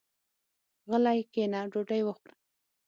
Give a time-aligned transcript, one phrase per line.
[0.89, 2.33] غلی کېنه ډوډۍ وخوره.